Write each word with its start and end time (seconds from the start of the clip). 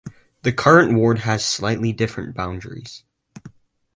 The 0.41 0.51
current 0.51 0.95
ward 0.97 1.19
has 1.19 1.45
slightly 1.45 1.93
different 1.93 2.33
boundaries. 2.33 3.03